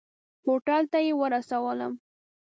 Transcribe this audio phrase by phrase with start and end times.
[0.45, 1.93] هوټل ته یې ورسولم.